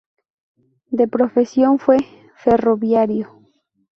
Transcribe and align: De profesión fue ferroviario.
De 0.89 1.07
profesión 1.07 1.77
fue 1.77 1.97
ferroviario. 2.35 3.29